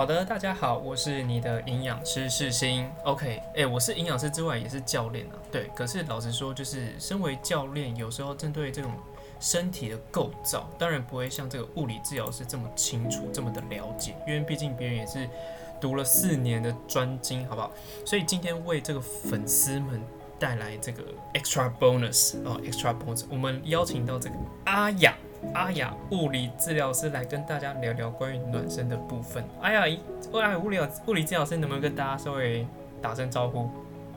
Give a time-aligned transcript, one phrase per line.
[0.00, 2.88] 好的，大家好，我是你的营养师世新。
[3.04, 5.36] OK，哎、我是营养师之外也是教练啊。
[5.52, 8.90] 对，可是老实说，就是身为教练，有时候针对这种
[9.40, 15.28] 身体的构造，当然不会像这个物理治疗师这么清楚、这么的了解，因为毕竟别人也是
[15.78, 17.70] 读了四年的专精，好不好？
[18.06, 20.00] 所以今天为这个粉丝们
[20.38, 25.14] 带来这个 extra bonus 哦，extra bonus，我们邀请到这个阿雅。
[25.54, 29.42] 阿雅物理治疗师来跟大家聊聊关于暖身的部分。
[29.60, 29.80] 阿雅，
[30.32, 32.66] 阿雅物理物理治疗师能不能跟大家稍微
[33.02, 33.68] 打声招呼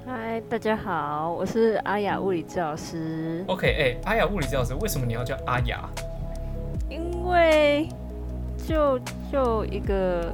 [0.05, 3.43] 嗨，大家好，我是阿雅物理治疗师。
[3.47, 5.89] ？OK，哎、阿雅物理治疗师，为什么你要叫阿雅？
[6.89, 7.87] 因为
[8.67, 8.99] 就
[9.31, 10.31] 就一个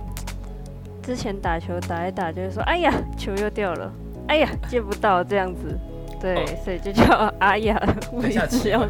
[1.04, 3.94] 之前打球打一打，就是说，哎呀，球又掉了，
[4.28, 5.78] 哎呀，接不到这样子，
[6.20, 7.80] 对，哦所以就叫阿雅
[8.12, 8.82] 物理治疗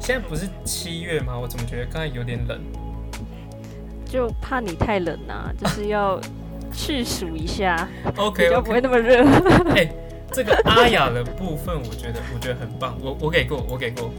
[0.00, 1.38] 现在不是七月吗？
[1.38, 2.60] 我怎么觉得刚才有点冷？
[4.04, 6.20] 就怕你太冷啊，就是要
[6.72, 9.24] 去暑一下， OK 比较不 OK，会那么热。
[9.74, 9.90] 哎、
[10.30, 14.10] 这个阿雅的部分，我觉得我觉得很棒，我我给过，我给过。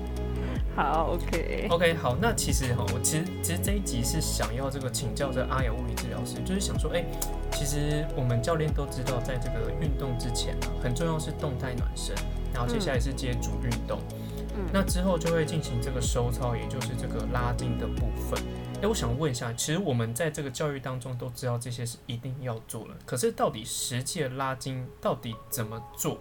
[0.75, 7.03] 好，OK，OK，好，那其实哈，我其实其实这一集是想要这个请教这个阿雅物理治疗师，就是想说，哎、
[7.51, 12.13] 其实我们教练都知道，在这个运动之前啊，很重要是动态暖身，
[12.53, 14.26] 然后接下来是接主运动，嗯
[14.73, 18.39] 那之后就会进行这个收操，也就是这个拉筋的部分。
[18.81, 26.19] 哎、我想问一下，其实我们在这个教育当中都知道这些是一定要做的，可是到底实际的拉筋到底怎么做？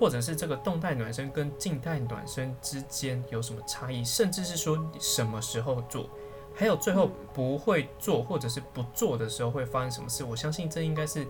[0.00, 6.10] 或者是这个动态暖身跟静态暖身之间有什么差异，甚至是说什么时候做，
[6.56, 10.24] 还有最后不会做或者是不做的时候会发生什么事？
[10.24, 11.24] 我相信这应该是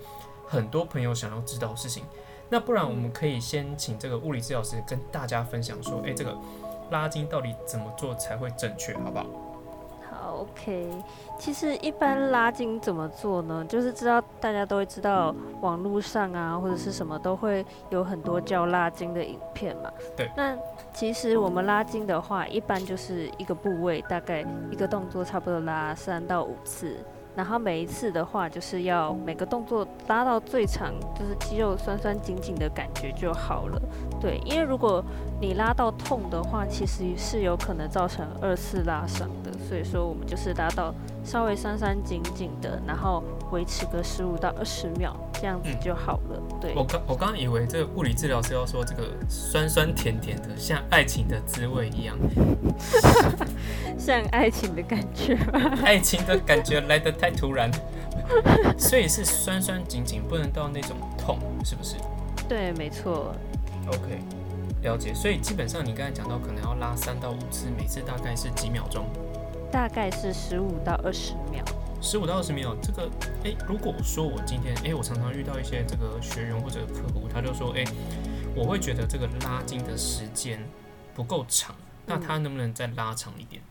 [0.46, 2.04] 很多朋友想要知道的事情。
[2.52, 6.36] 那不然我们可以先请这个物理治疗师跟大家分享说，诶，这个
[6.90, 9.24] 拉筋到底怎么做才会正确，好不好？
[10.10, 10.90] 好，OK。
[11.38, 13.64] 其实一般拉筋怎么做呢？
[13.66, 19.90] 就是知道大家都会知道，网络上啊或者是什么都会有很多教拉筋的影片嘛。
[20.14, 20.30] 对。
[20.36, 20.54] 那
[20.92, 26.98] 其实我们拉筋的话，一般就是一个部位，大概一个动作差不多拉三到五次。
[27.34, 33.80] 然后每一次的话，就是要每个动作拉到最长，就是肌肉酸酸紧紧的感觉就好了。
[34.20, 35.02] 对，因为如果
[35.40, 39.50] 你拉到痛的话，其实是有可能造成二次拉伤的。
[39.68, 40.94] 所以说，我们就是拉到
[41.24, 43.22] 稍微酸酸紧紧的，然后
[43.52, 46.42] 维持个十五到二十秒，这样子嗯就好了。
[46.60, 52.16] 对我，刚我刚刚以为这个物理治疗是要说这个酸酸甜甜的，像爱情的滋味一样，
[53.98, 55.36] 像爱情的感觉。
[55.84, 57.70] 爱情的感觉来得太突然，
[58.76, 61.96] 所以是酸酸紧紧，不能到那种痛，是不是
[62.48, 63.34] 对，没错。
[63.88, 64.20] ？OK，
[64.82, 65.14] 了解。
[65.14, 69.06] 所以基本上你刚才讲到，可能要拉三到五次，每次大概是几秒钟，
[69.72, 71.64] 大概是十五到二十秒。
[72.02, 72.76] 十五到二十秒。
[72.82, 73.10] 这个，
[73.42, 77.82] 诶，如果说我今天，诶，我常常遇到一些这个学员或者客户，他就说，诶，
[78.54, 80.62] 我会觉得这个拉筋的时间
[81.14, 81.74] 不够长，
[82.04, 83.62] 那他能不能再拉长一点？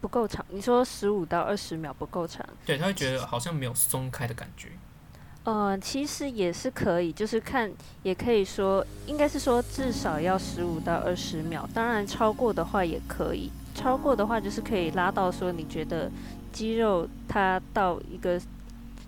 [0.00, 2.46] 不够长，你说十五到二十秒不够长？
[2.64, 4.68] 对，他会觉得好像没有松开的感觉。
[5.44, 7.70] 呃，其实也是可以，就是看，
[8.02, 16.10] 也可以说，应该是说至少要十五到二十秒，当然超过的话也可以，超过的话就是可以拉到说你觉得
[16.50, 18.40] 肌肉它到一个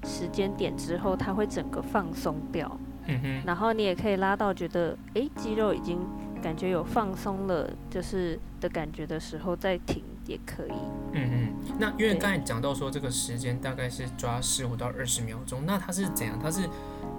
[0.04, 5.98] 时间点之后，它会整个放松掉，嗯哼，然后你也可以拉到觉得，诶，肌肉已经
[6.42, 10.72] 感觉有放松了，就是的感觉的时候再停也可以。
[11.12, 11.76] 嗯嗯。
[11.78, 16.38] 那因为刚才讲到说这个时间大概是抓十五到二十秒钟，那它是怎样？
[16.42, 16.68] 它是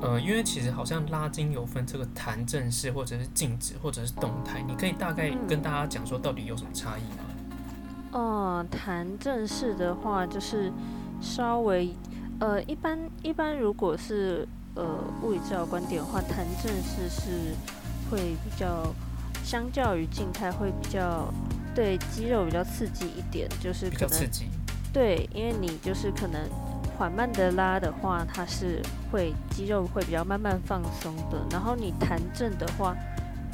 [0.01, 7.23] 呃，因为其实好像拉筋有分这个弹正式或者是静止或者是动态，你可以大概跟大家讲说到底有什么差异吗？
[8.11, 10.71] 哦，弹正式的话就是
[11.19, 11.93] 稍微
[12.39, 14.85] 呃，一般一般如果是呃
[15.21, 17.31] 物理治疗观点的话，弹正式是
[18.09, 18.93] 会比较
[19.43, 21.31] 相较于静态会比较
[21.77, 24.49] 对肌肉比较刺激一点，就是可能刺激。
[24.91, 26.41] 对，因为你就是可能
[26.97, 28.81] 缓慢的拉的话，它是
[29.11, 31.37] 会肌肉会比较慢慢放松的。
[31.51, 32.95] 然后你弹正的话，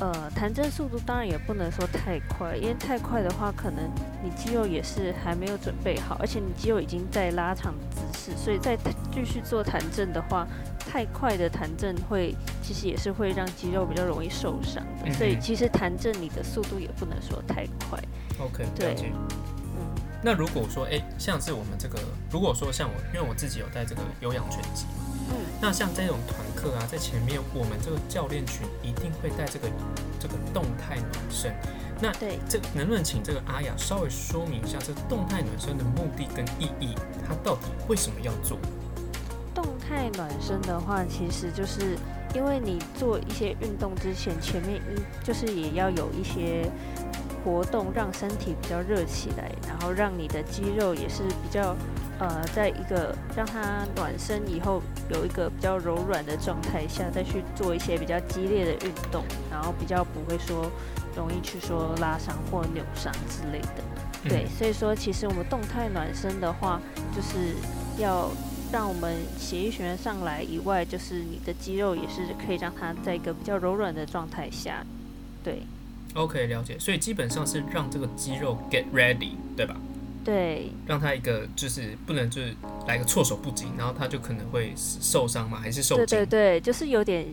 [0.03, 3.89] 呃，弹正速度当然也不能说太快，因为太快的话，可能
[4.21, 8.75] 你肌肉也是还没有准备好，而且你肌肉已经在拉长的姿势，所以再
[9.13, 10.45] 继续做弹震的话，
[10.77, 15.13] 太快的弹震会其实也是会让肌肉比较容易受伤的。
[15.13, 17.97] 所以其实弹震你的速度也不能说太快。
[18.39, 18.95] OK，对。
[18.99, 19.13] 嗯
[20.25, 21.99] 那如果说，哎、像是我们这个，
[22.31, 29.67] 如果说像我，因为我自己有带这个有氧拳击嘛，嗯，那像这种团课啊，在前面我们这个教练群一定会带这个
[30.19, 31.53] 这个动态暖身。
[32.01, 38.57] 那对，这能不能请这个阿雅稍微说明一下，这动态暖身的目的跟意义，它到底为什么要做？
[39.53, 41.95] 动态暖身的话，其实就是
[42.33, 46.69] 因为你做一些运动之前，前面一就是也要有一些
[47.45, 51.75] 活动，让身体比较热起来，然后让你的肌肉也是比较
[52.19, 60.71] 呃，在一个让它暖身以后，有一个比较柔软的状态下，再去做一些比较激烈的运动，然后比较不会说
[61.15, 63.83] 容易去说拉伤或扭伤之类的。
[64.30, 66.80] 对，所以说其实我们动态暖身的话，
[67.15, 67.56] 就是
[67.98, 68.30] 要。
[68.71, 74.83] 让我们血液循环上来以外，就是你的肌肉也是可以让它在一个比较柔软的状态下，
[75.44, 75.62] 对。
[76.16, 76.75] OK，了解。
[76.80, 79.75] 所以基本上是让这个肌肉 get ready，对吧？
[80.23, 80.71] 对。
[80.85, 82.55] 让他一个就是不能就是
[82.87, 87.25] 来个措手不及，然后他就可能会受伤嘛，还是受对对对，就是有点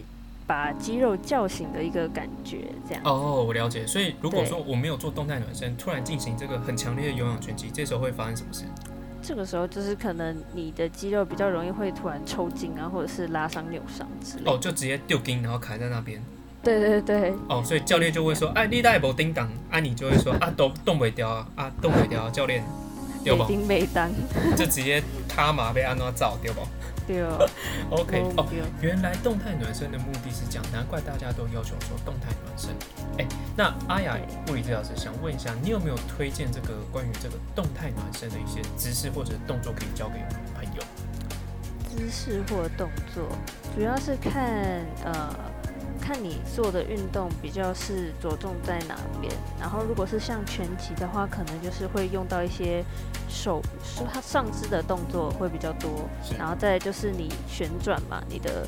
[0.46, 3.02] 把肌肉叫醒的一个感觉，这样。
[3.04, 3.86] 哦，我了解。
[3.86, 8.64] 所以如果说我没有做动态暖身，突然进行这个很强烈的有氧拳击，这时候会发生什么事？
[9.22, 14.50] 这个时候就是可能你的肌肉比较容易会突然抽筋啊，或者是拉伤、扭伤之类。
[14.50, 16.22] 哦，就直接丢筋，然后卡在那边。
[16.62, 17.34] 对对对。
[17.48, 22.62] 哦，所以教练就会说：“哎，力大无叮当。”啊，你就会说：“啊，都动不掉啊，啊，动不掉。”教练，
[23.24, 23.44] 对不？
[23.44, 24.10] 叮没当。
[24.56, 26.60] 就直接他嘛被安怎造，对不？
[27.06, 27.22] 对。
[27.90, 28.22] OK。
[28.36, 28.46] 哦，
[28.80, 32.70] 原来动态暖身的目的是这样，难怪大家都要求说动态暖身。
[33.18, 33.26] 哎，
[33.56, 34.16] 那阿雅
[34.48, 40.18] 物理治疗师想问一下，你有没有推荐这个关于这个动态暖身的一些姿势或者动作可以教给
[40.54, 40.82] 朋友？
[41.88, 43.24] 姿势或动作，
[43.74, 45.34] 主要是看呃
[46.10, 49.32] 看你做的运动比较是着重在哪边。
[49.60, 52.84] 然后如果是像拳击的话，可能就是会用到一些
[53.28, 56.08] 手是它上肢的动作会比较多。
[56.36, 58.66] 然后再就是你旋转嘛，你的。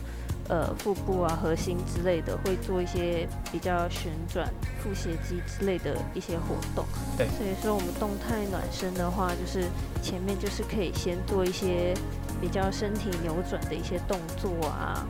[0.48, 4.46] 呃，腹部啊、核心之类的，会做一些比较旋转、
[4.82, 6.84] 腹斜肌之类的一些活动。
[7.16, 9.68] 对，所以说我们动态暖身的话，就是
[10.02, 11.94] 前面就是可以先做一些
[12.40, 15.06] 比较身体扭转的一些动作啊，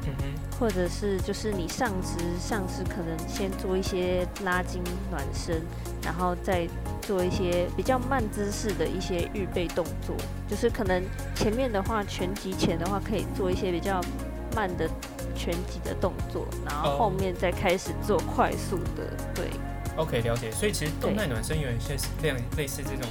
[0.60, 5.62] 或者是就是你上肢上肢可能先做一些拉筋暖身，
[6.04, 6.68] 然后再
[7.00, 10.14] 做一些比较慢姿势的一些预备动作。
[10.46, 11.02] 就是可能
[11.34, 13.98] 前面的话，拳击前的话，可以做一些比较
[14.54, 14.88] 慢的。
[15.34, 19.46] 拳击的动作，然后后面再开始做快速的，对。
[19.96, 20.50] OK，了解。
[20.50, 23.06] 所以其实动态暖身有一些类类似这种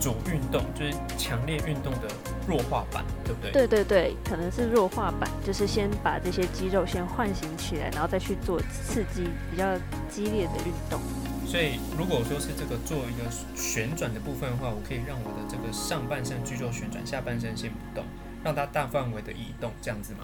[0.00, 2.08] 主运动，就是强烈运动的
[2.48, 3.52] 弱化版，对不对？
[3.52, 9.76] 对对对，可能是弱化版，就是先把这些肌肉先唤醒起来，然后再去做刺激比较
[10.08, 10.98] 激烈的运动。
[11.46, 18.06] 所以如果说是这个做一个旋转的部分的话，我可以让我的这个上半身去做旋转，下半身先不动，
[18.42, 20.20] 让它大范围的移动，这样子吗？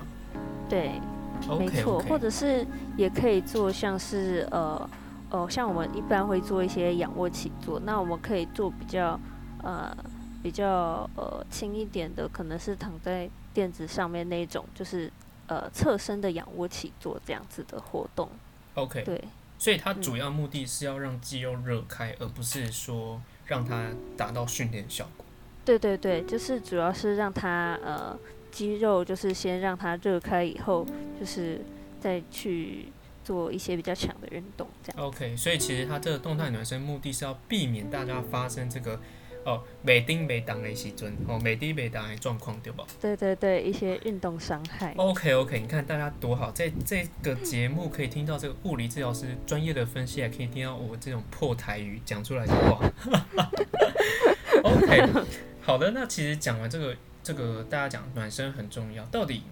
[0.70, 0.92] 对。
[1.58, 4.90] 没错，或者是也可以做像是呃
[5.30, 9.18] 呃，像我们一般会做一些仰卧起坐，那我们可以做比较
[9.62, 9.96] 呃
[10.42, 15.10] 比较呃轻一点的，可能是躺在垫子上面那种，就是
[15.46, 18.28] 呃侧身的仰卧起坐这样子的活动。
[18.74, 19.22] OK，对，
[19.58, 25.24] 所以它主要目的是要让肌肉热开，而不是说让它达到训练效果。
[25.64, 28.18] 对对对，就是主要是让它呃。
[28.58, 30.84] 肌肉就是先让它热开以后，
[31.20, 31.60] 就是
[32.00, 32.86] 再去
[33.22, 35.06] 做一些比较强的运动，这样。
[35.06, 38.98] OK，所以其实它这个动态暖身目的是要避免大家发生这个
[39.44, 42.84] 哦，每丁每当的时阵，哦，每滴每当的状况，对吧？
[43.00, 44.92] 对对对，一些运动伤害。
[44.96, 52.80] OK OK，你看大家多好，在这个节目可以听到这个物理治疗师专业的分析，还可以听到我这种破台语讲出来的话。
[54.64, 55.24] OK，
[55.60, 56.96] 好的，那其实讲完这个。
[57.28, 59.42] 这个大家讲暖身很重要，到底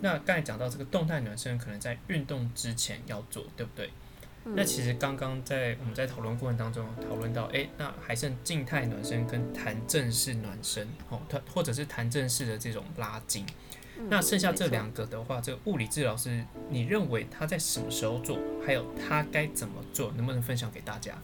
[0.00, 3.88] 那刚才讲到这个动态暖身，可能在运动之前要做，对不对？
[4.42, 13.46] 那其实刚刚在我们在讨论过程当中讨论到，哎，那还剩静态暖身跟弹正式暖身，哦，它或者是弹正式的这种拉筋。
[14.08, 18.40] 那剩下这两个的话，这个物理治疗师，你认为他在什么时候做？
[18.66, 20.10] 还有他该怎么做？
[20.16, 21.16] 能不能分享给大家？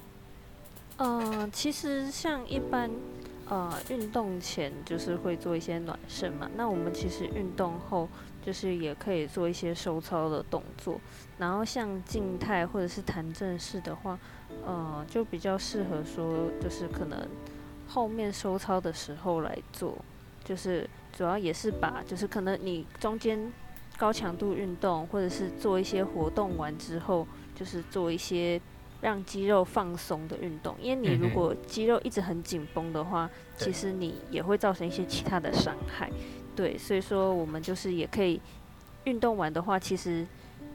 [0.99, 2.89] 呃，其实像一般。
[3.49, 6.51] 呃，运动前就是会做一些暖身嘛。
[6.57, 8.09] 那我们其实运动后
[8.45, 11.01] 就是也可以做一些收操的动作。
[11.39, 14.19] 然后像静态或者是弹正式的话，
[14.65, 17.29] 呃，就比较适合说就是可能
[17.87, 19.97] 后面收操的时候来做。
[20.43, 23.53] 就是主要也是把就是可能你中间
[23.97, 28.61] 高强度运动或者是做一些活动完之后，就是做一些。
[29.07, 36.11] 让肌肉放松的运动，因为你如果肌肉一直很紧绷的话，其实你也会造成一些其他的伤害。
[36.57, 38.41] 对，所以说我们就是也可以
[39.05, 40.27] 运动完的话，其实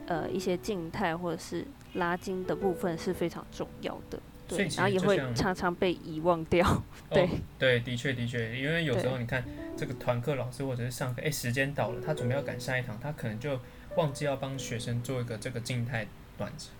[0.06, 6.66] 呃一些静态或者是拉筋的部分是非常重要的，对，然后也会常常被遗忘掉。
[7.10, 9.44] 对对，的确的确，因为有时候你看
[9.76, 13.60] 这个团课老师或者是上课，哎，时间到了，他准备要赶下一堂，他可能就
[13.96, 16.06] 忘记要帮学生做一个这个静态。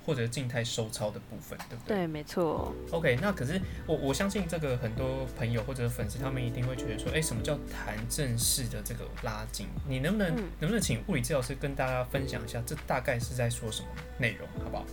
[0.07, 1.99] 或者静态收操的部分，对不对？
[1.99, 2.75] 对，没错。
[2.91, 9.67] OK，那可是我我相信这个很多朋友或者粉丝，他们一定会觉得说，哎，什么叫弹正式的这个拉筋？
[9.87, 13.89] 你能不能能不能请物理治疗师跟大家分享一下，这大概是在说什么
[14.19, 14.85] 内容，好不好？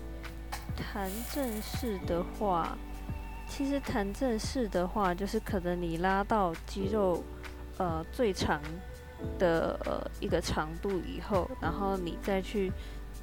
[0.75, 2.77] 弹正式的话，
[3.47, 7.23] 其实弹正式的话，就是可能你拉到肌肉
[7.77, 8.61] 呃最长
[9.37, 12.71] 的呃一个长度以后，然后你再去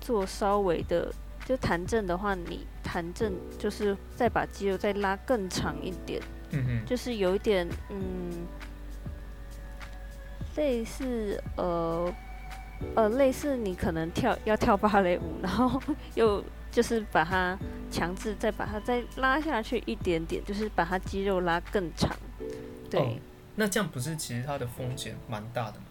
[0.01, 1.13] 做稍微的。
[1.47, 8.47] 就弹正的话，你弹正就是再把肌肉再拉更长一点，嗯哼，就是有一点嗯，
[10.57, 12.13] 类似呃
[12.97, 15.81] 呃类似你可能跳要跳芭蕾舞，然后
[16.17, 17.57] 又就是把它
[17.91, 22.11] 强制再把它再拉下去一点点，就是把它肌肉拉更长，
[22.91, 23.21] 对。
[23.59, 25.86] 那这样不是其实它的风险蛮大的吗？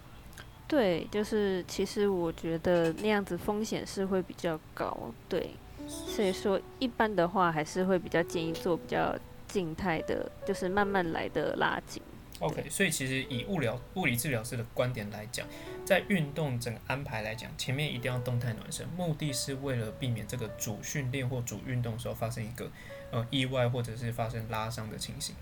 [0.67, 5.51] 对，就是其实我觉得那样子风险是会比较高，对，
[5.87, 9.15] 所以说一般的话还是会比较建议做比较
[9.47, 12.01] 静态的，就是慢慢来的拉紧。
[12.39, 15.47] OK，所以其实以物疗物理治疗师的观点来讲，
[15.85, 22.69] 在运动整个安排来讲，前面一定要动态暖身，目的是为了避免这个主训练或主运动时候发生一个
[23.11, 25.33] 呃意外或者是发生拉伤的情形。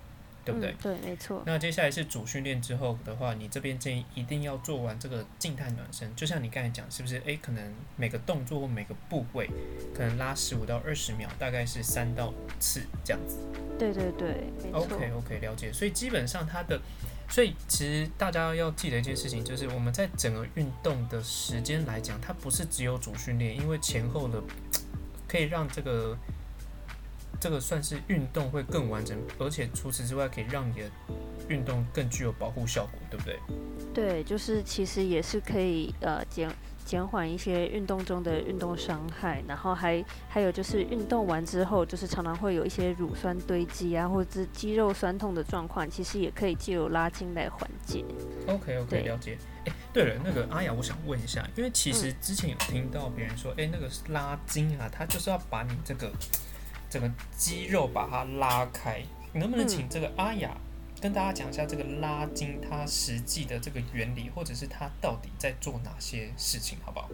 [0.44, 0.74] 对不对？
[0.82, 1.42] 对，没错。
[1.46, 7.20] 那接下来是主训练之后的话，你这边建议一定要做完这个静态暖身，就像你刚才讲，是不是？
[7.24, 9.48] 诶，可能每个动作或每个部位，
[9.94, 13.38] 可能拉十五到二十秒，大概是三到五次这样子。
[13.78, 15.72] 对对对，OK OK，了解。
[15.72, 16.80] 所以基本上它的，
[17.28, 24.42] 所以其实大家要记得一件事情，就是我们在整个运动的时间来讲，它不是只有主训练，因为前后的
[25.26, 26.16] 可以让这个。
[27.40, 30.90] 这个算是运动会更完整，而且除此之外，可以让你的
[31.48, 33.38] 运动更具有保护效果，对不对？
[33.92, 36.50] 对，就是其实也是可以呃减
[36.84, 48.04] 减缓一些运动中的运动伤害，然后还还有就是运动完之后，就是常常会有一些乳酸堆积啊，或者是肌肉酸痛的状况，其实也可以借由拉筋来缓解。
[48.46, 49.38] OK OK，了解。
[49.66, 56.10] 哎，对了，那个阿雅，我想问一下，因为其实之前有听到别人说，哎，那个拉筋啊，它就是要把你这个。
[56.94, 60.56] 整个肌肉把它拉开，能不能请这个阿雅
[61.00, 67.08] 跟大家讲一下这个拉筋它实际的这个原理，或者是它到底在做哪些事情，好不好？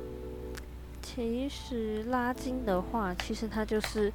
[1.00, 4.12] 其实拉筋的话，其实它就是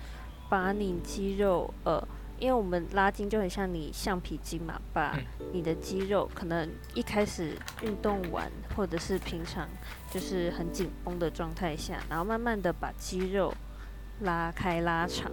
[0.47, 2.07] 把你肌肉，呃，
[2.37, 5.17] 因为我们拉筋就很像你橡皮筋嘛，把
[5.51, 9.67] 你的肌肉可能一开始运动完，或者是平常
[10.11, 13.51] 就是很紧绷的状态下，然后慢慢的把肌肉。
[14.21, 15.31] 拉开拉长，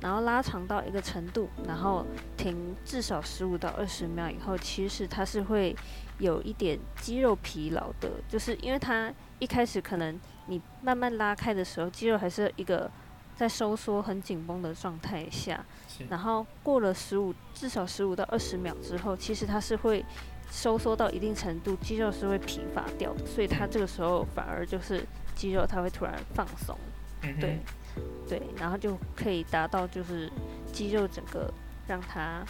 [0.00, 5.76] 然后拉长到一个程度，然后停至少十五到二十秒以后，其实它是会
[6.18, 12.90] 有一点肌肉疲劳的，就是因为它一开始可能你慢慢拉开的时候，肌肉还是一个
[13.36, 15.62] 在收缩很紧绷的状态下，
[16.08, 20.02] 然后过了十五至少十五到二十秒之后，其实它是会
[20.50, 26.74] 收缩到一定程度，肌肉是会疲乏掉的，所以它这个时候反而就是肌肉它会突然放松，
[27.38, 27.58] 对。
[28.28, 30.30] 对，然后就可以达到就是
[30.72, 31.52] 肌肉整个
[31.86, 32.44] 让它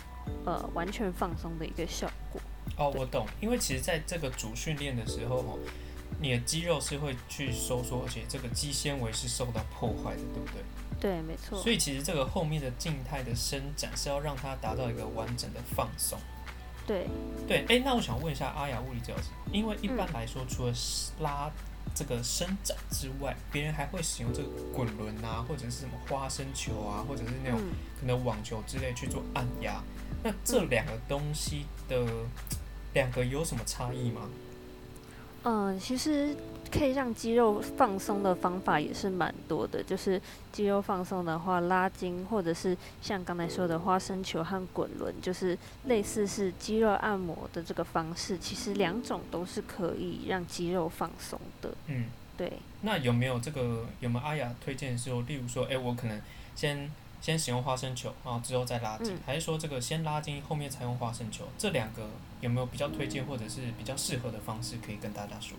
[0.44, 2.40] 呃完全放松的一个效果。
[2.76, 5.58] 哦，我懂，因为其实在这个主训练的时候，哦，
[6.20, 10.62] 你的肌肉是会去收缩，而且这个肌纤维是受到破坏的，对不对？
[11.00, 11.58] 对，没错。
[11.60, 16.18] 所以其实这个后面的静态的伸展是要让它达到一个完整的放松。
[16.86, 17.06] 对。
[17.48, 20.72] 对，哎，那我想问一下阿雅物理教师，因为一般来说，除了
[21.20, 21.50] 拉。
[21.94, 27.60] 这个伸展之外，别人还会使用这个滚轮啊，或者是什么花生球啊，或者是那种
[28.00, 29.82] 可能网球之类去做按压。
[30.22, 32.06] 那这两个东西的
[32.94, 34.28] 两个有什么差异吗？
[35.44, 36.36] 嗯，其实。
[36.72, 48.38] 可以让肌肉放松的方法也是蛮多的，就是肌肉放松的话，拉筋或者是像刚才说的花生球和滚轮，就是类似是肌肉按摩的这个方式。
[48.38, 51.74] 其实两种都是可以让肌肉放松的。
[51.88, 52.06] 嗯，
[52.38, 52.50] 对。
[52.80, 56.20] 那有没有这个有没有阿雅推荐说，例如说，哎，我可能
[56.56, 61.44] 先先使用花生球，然后之后再拉筋，还是说这个先拉筋后面才用花生球？
[61.58, 62.08] 这两个
[62.40, 65.58] 有没有比较推荐或者是比较适合的方式可以跟大家说？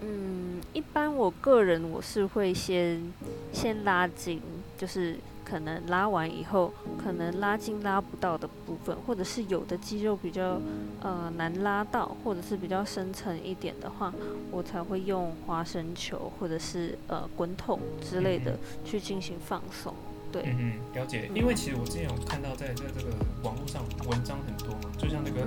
[0.00, 3.12] 嗯，一般我个人我是会先
[3.52, 4.40] 先拉筋，
[4.76, 10.58] 就是可可能拉完以后，可能拉筋拉不到的部分，或者是有的肌肉比较
[11.02, 14.14] 呃难拉到，或者是比较深层一点的话，
[14.50, 19.94] 我才会用花生球或者是呃滚筒之类的去进行放松。
[20.32, 21.30] 对，嗯嗯，了解。
[21.34, 25.46] 因为其实我之前有看到在在这个网络上文章很多嘛，就像那个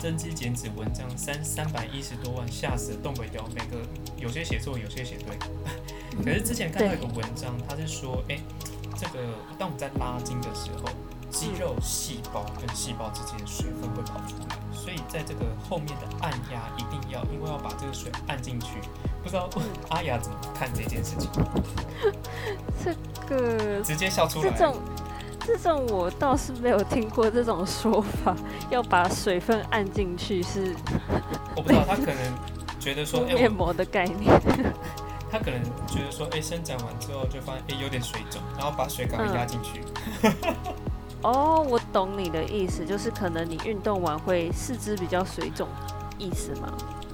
[0.00, 3.80] 增肌减脂文章三三百一十多万，吓死东北雕，每个
[4.18, 5.38] 有些写错，有些写对。
[6.24, 8.38] 可是之前看到一个文章，他是说，哎，
[8.98, 10.88] 这个当我们在拉筋的时候，
[11.34, 18.78] 肌肉细胞跟细胞之间的水分会跑出来，所以在这个后面的按压一定要，因为要把这个水按进去。
[19.22, 19.50] 不知道
[19.90, 21.28] 阿雅怎么看这件事情？
[22.84, 22.94] 这
[23.26, 24.50] 个直接笑出来。
[24.50, 24.76] 这种
[25.44, 28.36] 这种我倒是没有听过这种说法，
[28.70, 30.74] 要把水分按进去是。
[31.56, 32.16] 我不知道他可能
[32.78, 34.40] 觉得说 面膜的概念。
[35.30, 39.82] 他可能觉得说，哎，伸展完之后就发现哎有点水肿，然后把水赶快压进去。
[41.24, 45.66] 哦，我懂你的意思，就是可能你运动完会四肢比较水肿，
[46.18, 46.70] 意思吗？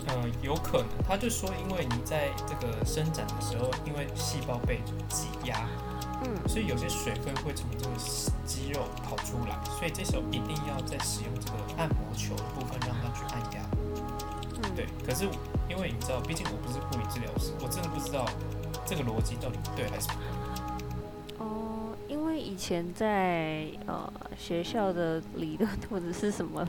[0.08, 5.68] 嗯，有可能，他就说，因为你在这个伸展的时候，因为细胞被挤压，
[6.24, 7.94] 嗯，所以有些水分会从这个
[8.44, 13.62] 肌肉跑出来，所以这时候一定要在使用这个按摩球的部分让它去按压。
[14.64, 14.86] 嗯，对。
[15.06, 15.24] 可是
[15.68, 18.26] 因为你知道，毕竟我不是物理治疗师，我真的不知道
[18.84, 20.39] 这个逻辑到底对还是不对。
[22.40, 26.66] 以前在呃学校的理论或者是什么。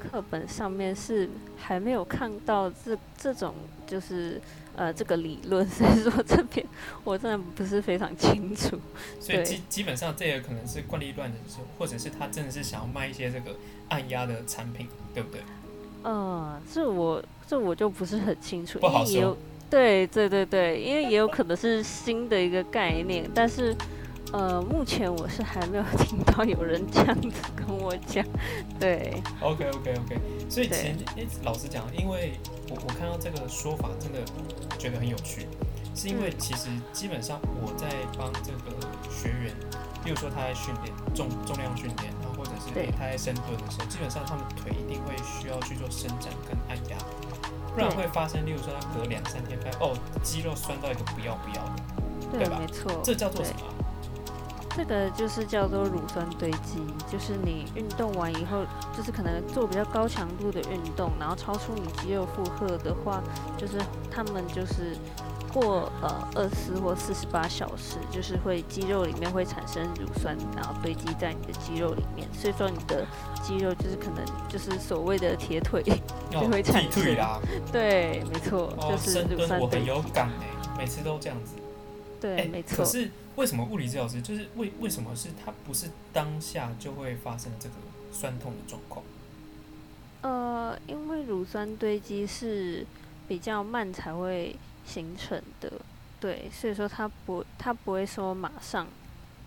[0.00, 3.54] 课本上面是还没有看到这这种
[3.86, 4.40] 就是
[4.74, 6.66] 呃这个理论，所以说这边
[7.04, 8.80] 我真的不是非常清楚。
[9.20, 13.54] 所以基基本上这也可能是惯例乱的时候，或者是他真的是想要卖一些这个
[13.90, 15.42] 按压的产品，对不对？
[16.04, 19.36] 嗯，这我这我就不是很清楚，不好说。
[19.68, 23.76] 对对对对，因为也有可能是新的一个概念，但是。
[24.32, 28.24] 呃，目前我是还没有 听到有人这样子跟我讲，
[28.78, 29.20] 对。
[29.40, 30.96] OK OK OK，所以其实
[31.42, 32.34] 老实讲，因为
[32.68, 34.20] 我我看到这个说法，真的
[34.78, 35.46] 觉得很有趣，
[35.94, 38.78] 是因为其实基本上我在帮这个
[39.10, 39.46] 学员，
[40.04, 46.96] 例如说他在训练重重量训练，然后或者是他在深蹲的时候，基本上他们腿一定会需要去做伸展跟按压，
[47.74, 52.60] 不然会发生，例如说他隔两三天发现哦肌肉酸到一个不要不要的，对吧？
[52.60, 53.62] 没错，这叫做什么？
[54.80, 58.64] 这个就是叫做乳酸堆积，就是你运动完以后，
[58.96, 63.22] 就是可能做比较高强度的运动，然后超出你肌肉负荷的话，
[63.58, 63.74] 就是
[64.10, 64.96] 他们就是
[65.52, 73.06] 过呃二十或四十八小时，就是会肌肉里面会产生乳酸，然后堆积在你的肌肉里面，所以说你的
[73.42, 75.82] 肌肉就是可能就是所谓的铁腿
[76.32, 77.14] 就会产生。
[77.70, 79.90] 对，没错，就是乳酸堆积。
[79.90, 80.46] 我很有感哎，
[80.78, 81.52] 每次都这样子。
[82.18, 82.78] 对，没错。
[82.78, 87.74] 可是为什么物理治疗师就是为为什么是他不是当下就会发生这个
[88.12, 89.02] 酸痛的状况？
[90.20, 92.84] 呃，因为乳酸堆积是
[93.26, 95.72] 比较慢才会形成的，
[96.20, 98.86] 对，所以说它不它不会说马上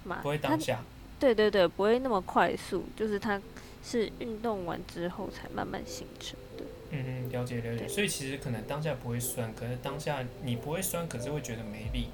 [0.03, 0.81] 马不会当下，
[1.19, 3.39] 对对对，不会那么快速，就是它
[3.83, 6.65] 是运动完之后才慢慢形成的。
[6.89, 7.87] 嗯嗯，了解了解。
[7.87, 12.07] 所以其实可能当下不会酸，可是当下你不会酸，可是会觉得没力。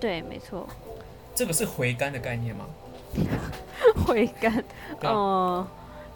[0.00, 0.68] 对，没错。
[1.34, 2.64] 这个是回甘的概念吗？
[4.06, 4.64] 回甘，
[5.02, 5.66] 哦，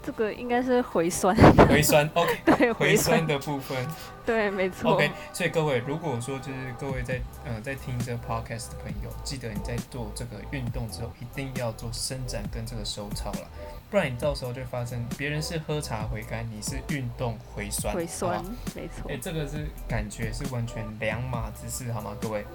[0.03, 1.35] 这个应该是回酸。
[1.67, 2.37] 回酸， OK。
[2.45, 3.77] 对，回酸的部分。
[4.25, 4.93] 对，没错。
[4.93, 13.47] OK，所以各位，如果说就是各位在呃在听这个 Podcast 的朋友，记得你在做这个运动之后，一定要做伸展跟这个收操了，
[13.89, 17.93] 不然你到时候就发生别人是喝茶回甘，你是运动回酸。
[17.93, 18.43] 回酸，
[18.75, 19.09] 没错。
[19.09, 22.45] 哎，这个是感觉是完全两码子事，好吗，各位？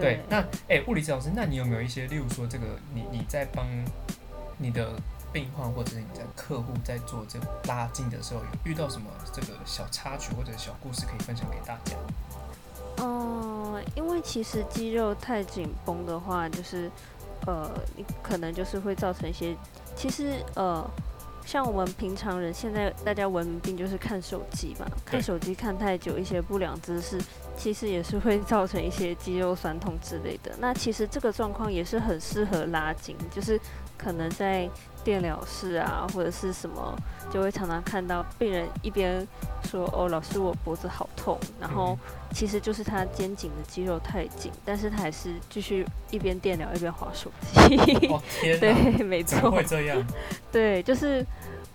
[0.00, 3.66] 对，那哎，物理治疗师，那你有没有一些，例如说这个，你你在帮
[4.58, 4.92] 你的
[5.32, 11.96] 病患或者是你的客户在做这拉近的时候，有遇到什么这个小插曲或者小故事可以分享给大家？
[12.98, 16.90] 嗯，因为其实肌肉太紧绷的话，就是
[17.46, 19.56] 呃，你可能就是会造成一些，
[19.96, 20.88] 其实呃。
[21.44, 27.20] 像我们平常人，现在大家文明病就是看手机嘛，看手机看太久，一些不良姿势，
[27.56, 30.52] 其实也是会造成一些肌肉酸痛之类的。
[30.58, 33.60] 那其实这个状况也是很适合拉筋，就是
[33.96, 34.68] 可能在。
[35.04, 36.96] 电疗室啊，或者是什么，
[37.28, 39.26] 就会常常看到病人一边
[39.64, 41.98] 说：“哦，老师，我脖子好痛。”然后
[42.32, 47.32] 其实就是他肩颈的肌肉太紧，但是他还是继续一边电疗一边划手
[47.66, 47.76] 机。
[48.60, 49.50] 对，没错。
[49.50, 50.00] 会这样？
[50.52, 51.26] 对，就是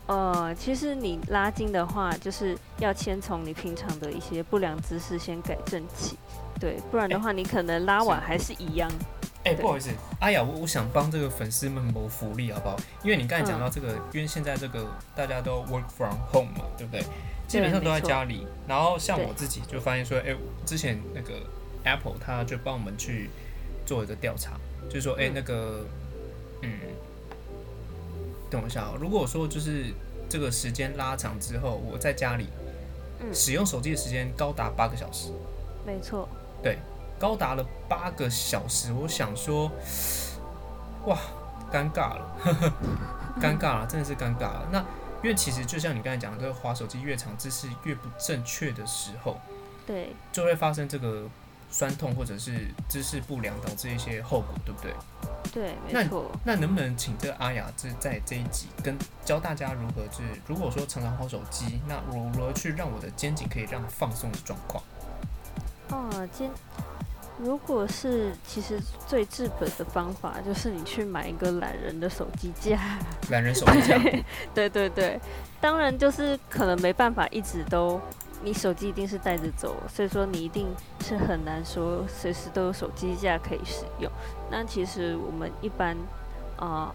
[0.07, 6.17] 呃，其实你拉筋的话，就是要先从你平常的一些不良姿势先改正起。
[6.59, 8.89] 对，不然的话，你可能拉完还是一样。
[9.43, 9.89] 哎、对不好意思，
[10.19, 12.75] 阿雅，我我想帮这个粉丝们谋福利，好不好？
[13.03, 17.01] 因为你刚才讲到这个，因为现在这个大家都 work from home 嘛，对不对？
[17.47, 18.45] 基本上都在家里。
[18.67, 21.33] 然后像我自己就发现说，哎、之前那个
[21.83, 23.29] Apple 他就帮我们去
[23.85, 25.85] 做一个调查，就是说，哎、嗯那个，
[26.63, 26.71] 嗯，
[28.49, 29.93] 等我一下、哦，如果说就是
[30.29, 32.47] 这个时间拉长之后，我在家里
[33.19, 35.31] 嗯使用手机的时间高达八个小时。
[35.85, 36.27] 没错，
[36.61, 36.77] 对
[37.17, 39.71] 高达了八个小时，我想说，
[41.05, 41.17] 哇，
[41.71, 42.73] 尴尬了，
[43.41, 44.67] 尴尬了，真的是尴尬了。
[44.71, 44.79] 那
[45.23, 49.39] 因为其实就像你刚才讲的，这个滑手机越长，姿势越不正确的时候，
[49.85, 51.23] 对就会发生这个
[51.69, 54.93] 酸痛或者是姿势不良导致一些后果，对不对？
[55.53, 56.29] 对，没错。
[56.43, 64.83] 那能不能请这个阿雅这在这一集跟教大家如何就是如果说常常滑手机，那如何去让我的肩颈可以让它放松的状况？
[65.89, 66.49] 哦，肩
[67.39, 72.79] 如果是其实最治本的方法，就是你去买一个懒人的手机架。
[73.29, 73.97] 懒人手机架，
[74.55, 75.19] 对对对，
[75.61, 78.01] 当然就是可能没办法一直都，
[78.43, 80.67] 你手机一定是带着走，所以说你一定
[81.01, 84.11] 是很难说随时都有手机架可以使用。
[84.49, 85.97] 那其实我们一般
[86.57, 86.93] 啊，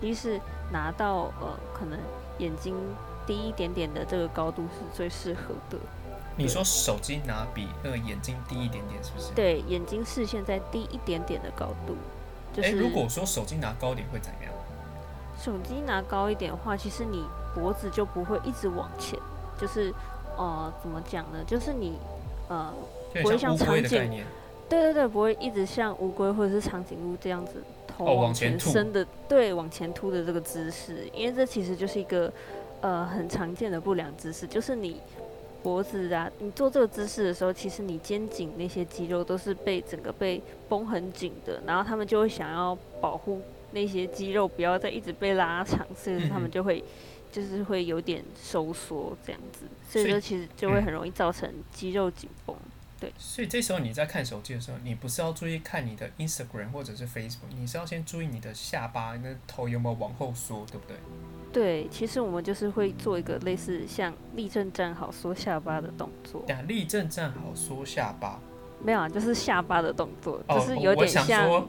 [0.00, 0.40] 一、是
[0.72, 1.98] 拿到呃可能
[2.38, 2.74] 眼睛
[3.26, 5.78] 低一点点的这个高度是最适合的。
[6.36, 9.32] 你说手机拿比那个眼睛低一点点，是不是？
[9.34, 11.96] 对，眼睛视线在低一点点的高度，
[12.52, 14.52] 就哎、是如果说手机拿高点会怎么样？
[15.38, 19.18] 手机拿高一点的话，其实你脖子就不会一直往前，
[19.56, 19.92] 就是
[20.36, 21.44] 呃怎么讲呢？
[21.46, 21.94] 就是你
[22.48, 22.72] 呃
[23.22, 24.24] 不会像长颈。
[24.66, 32.32] 对对对，不会一直像乌龟或者是长颈鹿这样子头哦往往前伸的，对，往前凸的这个姿势，因为这其实就是一个
[32.80, 34.96] 呃很常见的不良姿势，就是你
[35.62, 43.42] 脖子啊，你做这个姿势的时候，其实你肩颈那些肌肉都是被整个被绷很紧的，然后他们就会想要保护
[43.72, 46.82] 那些肌肉不要再一直被拉长，所以他们就会。
[47.34, 52.54] 就是会有点收缩这样子，所以说其实就会嗯很容易造成肌肉紧绷。
[53.00, 60.96] 对所以这时候你在看手机的时候，你不是要注意看你的 Instagram 或者是 Facebook，你是要先注意你的下巴，那头有没有往后缩，对不对？
[61.52, 68.40] 对，其实我们就是会做一个类似像立正站好缩下巴的动作，立正站好，缩下巴。
[68.82, 71.68] 没有啊，就是下巴的动作，哦，就是有我我想点像，说，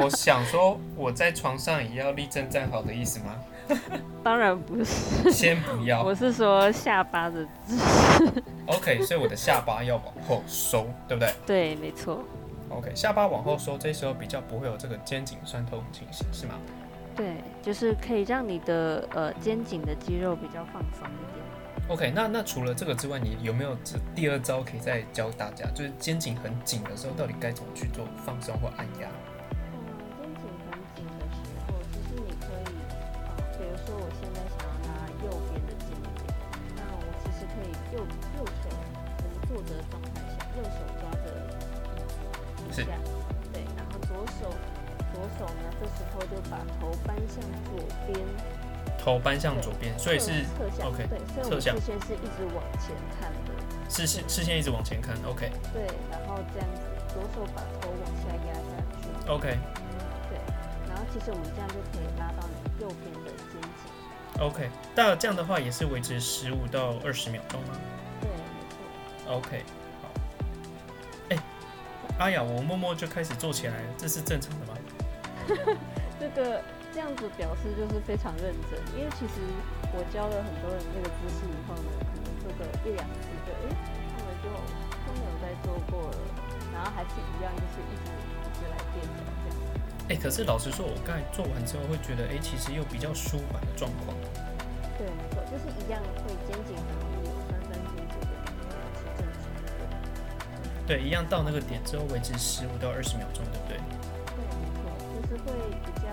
[0.00, 3.36] 我想说我在床上也要立正站好的意思吗？
[4.22, 12.22] 当然不是，先不要我是说下巴的姿势，，OK，所以我的下巴要往后收，对不对对，没错
[12.68, 16.54] ，？OK，下巴往后收，这时候比较不会有这个肩颈酸痛的情形，是吗？
[17.14, 21.46] 对，就是可以让你的呃肩颈的肌肉比较放松一点。
[21.88, 25.64] OK，那那除了这个之外，你有没有这第二招可以再教大家？
[25.72, 29.08] 就是肩颈很紧的时候，到底该怎么去做放松或按压？
[39.56, 41.32] 坐着的状态下，右手抓着
[42.60, 42.98] 椅是子下，
[43.54, 44.52] 对，然后左手
[45.14, 48.20] 左手呢，这时候就把头搬向左边，
[48.98, 55.50] 头搬向左边，所以是侧向 OK，对，所以我们视线是一直往前看的，视线视线一直往前看，OK。
[55.72, 56.82] 对，然后这样子，
[57.14, 58.60] 左手把头往下压下
[59.00, 59.56] 去，OK。
[60.28, 60.36] 对，
[60.86, 67.58] 然后其实我们这样就可以拉到你右边的肩颈，OK，那这样的话也是维持十五到二十秒钟。
[67.62, 67.68] 吗
[68.20, 68.28] 对。
[69.28, 69.62] ？OK，
[70.02, 70.08] 好。
[71.30, 71.38] 哎、
[72.18, 74.74] 阿雅，我默默就开始做起来了，这是正常的吗？
[76.18, 76.62] 这个
[76.92, 79.38] 这样子表示就是非常认真，因为其实
[79.92, 83.70] 我教了很多人那个姿势以后呢，可能做个一两次就，诶，
[84.16, 84.48] 他们就
[85.04, 86.18] 都没有再做过了，
[86.72, 89.56] 然后还是一样，就是一直一直来垫脚这样。
[90.08, 94.16] 哎、可是老实说，我刚才做完之后会觉得，哎、其实又比较舒缓的状况。
[94.96, 96.74] 对，没错，就是一样会肩颈
[100.86, 103.76] 对，一样到那个点之后维持十五到二十秒钟，对不对？
[103.76, 105.52] 对，没错，就是会
[105.84, 106.06] 比较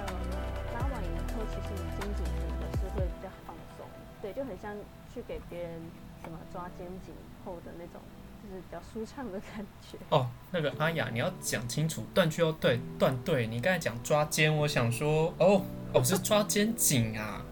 [0.73, 3.85] 拉完以后，其实你肩颈整个是会比较放松，
[4.21, 4.75] 对，就很像
[5.13, 5.79] 去给别人
[6.23, 7.13] 什么抓肩颈
[7.45, 8.01] 后的那种，
[8.41, 9.97] 就是比较舒畅的感觉。
[10.09, 13.45] 哦，那个阿雅，你要讲清楚，断句要对，断对。
[13.45, 15.61] 你刚才讲抓肩，我想说，哦，
[15.93, 17.45] 哦是抓肩颈啊。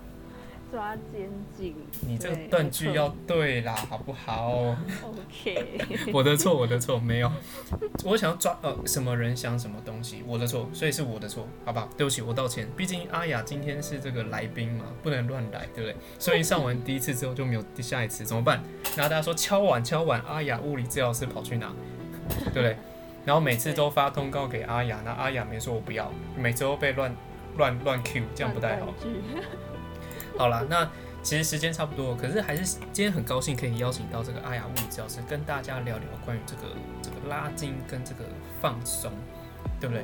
[0.72, 1.76] 抓肩颈，
[2.08, 5.80] 你这个断句要对啦，好不好？OK，
[6.14, 7.30] 我的错，我的错，没有。
[8.06, 11.90] 我想要抓呃什么人想什么东西，我的错，所以是我的错，好吧？
[11.98, 12.68] 对不起，我道歉。
[12.78, 15.96] 毕竟阿雅今天是这个来宾嘛，不能乱来，对不对？
[16.18, 18.64] 所以上完第一次之后就没有下一次，怎么办？
[18.96, 21.74] 然后大家说敲碗敲碗，阿雅物理治疗师跑去哪？
[22.46, 22.78] 对不对？
[23.26, 27.14] 然后每次都发通告给阿雅，那阿雅没说我不要，每次都被乱
[27.58, 28.88] 乱乱 Q，这样不太好。
[30.38, 30.90] 好啦，那
[31.22, 36.62] 其实时间差不多，可是还是今天很高兴可以邀请到这个阿雅物理治疗师跟大家聊聊关于这个
[37.02, 38.26] 这个拉筋跟这个
[38.62, 39.12] 放松，
[39.80, 40.04] 对不对？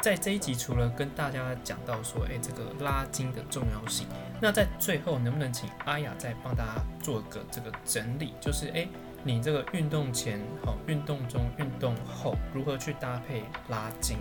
[0.00, 4.06] 在这一集除了跟大家讲到说，哎，这个拉筋的重要性，
[4.40, 8.86] 那在最后能不能请阿雅再帮大家做个这个整理，就是哎。
[9.24, 14.16] 你这个运动前、好运动中、运动后如何去搭配拉筋？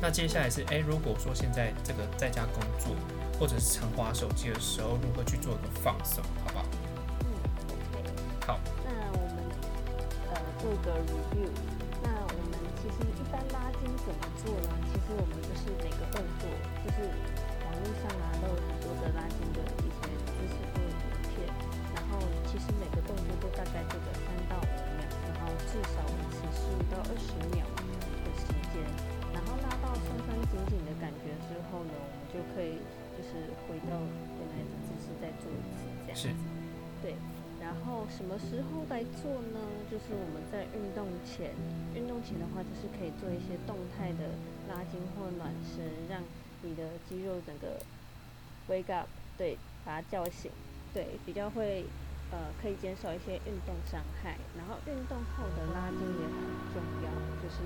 [0.00, 2.94] 那接下来是，哎，如果说现在这个在家工作
[3.38, 6.64] 或者是常滑手机的时候，如何去做一个放松，好不好？
[7.22, 7.30] 嗯
[7.70, 8.02] ，OK。
[8.44, 9.38] 好，那我们
[10.34, 11.46] 呃做个 review。
[12.02, 14.74] 那我们其实一般拉筋怎么做呢？
[14.90, 16.50] 其实我们就是每个动作，
[16.82, 17.06] 就是
[17.62, 21.46] 网络上啊都有很多的拉筋的一些姿势或者影片，
[21.94, 22.18] 然后
[22.50, 28.82] 其实每个动作都大概做个三到五秒，然后至少维持十五到二十秒的时间，
[29.30, 32.82] 然后拉到酸酸紧紧的感觉之后呢，我们就可以
[33.18, 33.98] 就是回到
[34.38, 36.30] 原来的姿势再做一次这样子。
[37.02, 37.14] 对。
[37.60, 39.58] 然后什么时候来做呢？
[39.90, 41.50] 就是我们在运动前，
[41.92, 44.30] 运动前的话就是可以做一些动态的
[44.70, 46.22] 拉筋或暖身，让
[46.62, 47.82] 你的肌肉整个
[48.70, 50.50] wake up，对，把它叫醒，
[50.94, 51.84] 对，比较会
[52.30, 54.38] 呃可以减少一些运动伤害。
[54.56, 56.38] 然后运动后的拉筋也很
[56.72, 57.10] 重要，
[57.42, 57.58] 就是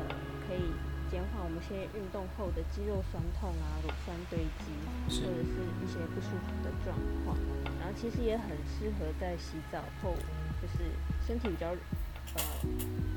[0.00, 0.16] 呃
[0.48, 0.72] 可以。
[1.10, 4.70] 减缓我们现在运动后的肌肉酸痛啊、乳酸堆积，
[5.04, 6.94] 或者是一些不舒服的状
[7.24, 7.36] 况。
[7.82, 10.14] 然后其实也很适合在洗澡后，
[10.62, 10.86] 就是
[11.26, 11.74] 身体比较
[12.38, 12.40] 呃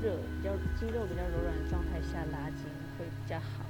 [0.02, 2.66] 热、比较肌肉比较柔软的状态下拉筋
[2.98, 3.62] 会比较好。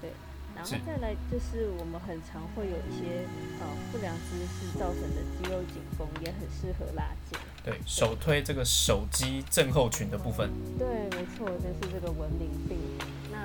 [0.00, 0.10] 对，
[0.56, 3.28] 然后再来就是我们很常会有一些
[3.60, 7.38] 呃不良姿势造成的肌肉紧绷，也很适合拉筋。
[7.62, 10.48] 对手推这个手机症候群的部分。
[10.78, 12.78] 对，没错，就是这个文明病。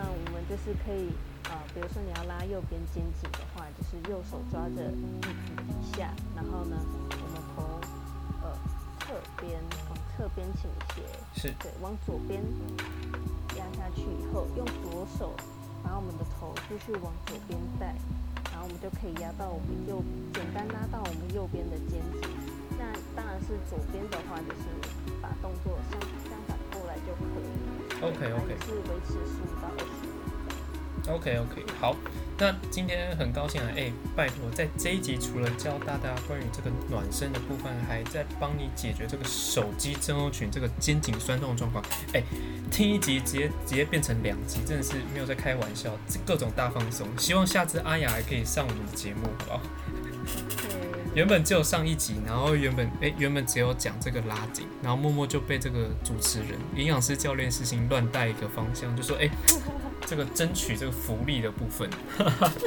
[0.01, 1.13] 那我们就是可以，
[1.45, 5.29] 呃，比如说你要拉右边肩颈的话，就是右手抓着椅子
[5.61, 6.75] 底下，然后呢，
[7.13, 7.77] 我们头
[8.41, 8.57] 呃
[9.05, 11.05] 侧边往侧边倾斜，
[11.37, 12.41] 是对，往左边
[13.53, 15.37] 压下去以后，用左手
[15.83, 17.93] 把我们的头继续往左边带，
[18.49, 20.01] 然后我们就可以压到我们右，
[20.33, 22.27] 简单拉到我们右边的肩颈。
[22.73, 24.65] 那当然是左边的话，就是
[25.21, 27.60] 把动作相相反过来就可以。
[28.01, 31.95] OK OK，是维持十五到二十 OK OK，好，
[32.37, 41.83] 那今天很高兴啊，哎，拜托，在这一集除了教大家关于这个暖身的部分，还在帮你解决这个手机症候群这个肩颈酸痛的状况。
[42.13, 42.23] 哎，
[42.71, 47.07] 听一集直接直接变成两集，真的是没有在开玩笑，各种大放松。
[47.17, 49.61] 希望下次阿雅还可以上我们的节目，好不好？
[51.13, 59.29] 原本只有上一集，然后原本哎，原本只有讲这个拉紧，然后默默就被这个主持人、营养师教练事情乱带一个方向，就说哎，
[60.07, 61.89] 这个争取这个福利的部分。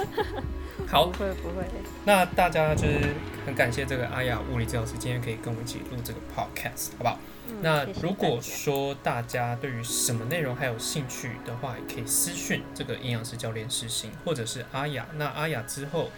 [0.87, 1.65] 好，不会不会。
[2.05, 3.15] 那大家就是
[3.47, 7.19] 很感谢这个阿雅物理治疗师今天可以跟我们一起录这个 podcast，好不好？
[7.63, 15.07] 那如果说大家对于什么内容还有兴趣的话，也可以私讯这个营养师教练私信，或者是阿雅。
[15.17, 16.11] 那阿雅之后。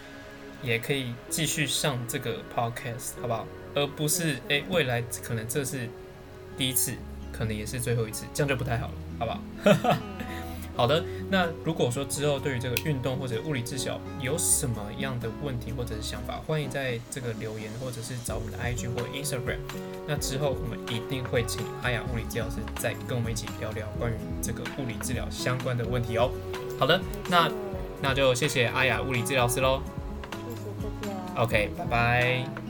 [0.61, 3.45] 也可以继续上这个 podcast，好不好？
[3.75, 5.87] 而不是诶，未来可能这是
[6.57, 6.93] 第一次，
[7.31, 9.97] 可能也是最后一次，这样就不太好了，好不好？
[10.77, 19.57] 好的，那如果说之后对于这个运动或者物理治疗有什么样的问题或者是想法，欢迎在这个留言或者是找我们的 IG 或 Instagram。
[20.07, 26.29] 那之后我们一定会请阿雅物理治疗师再跟我们一起聊聊关于这个物理治疗相关的问题哦。
[26.79, 27.51] 好的，那
[27.99, 29.81] 那就谢谢阿雅物理治疗师喽。
[31.37, 32.66] OK，拜拜。